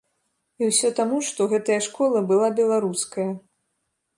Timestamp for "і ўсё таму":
0.61-1.19